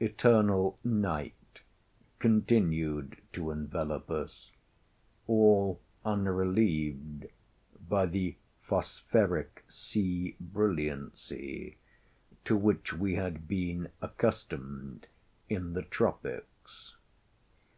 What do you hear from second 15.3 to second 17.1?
in the tropics.